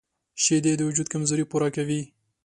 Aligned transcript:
شیدې 0.43 0.73
د 0.77 0.81
وجود 0.89 1.07
کمزوري 1.13 1.45
پوره 1.51 1.69
کوي 1.75 2.01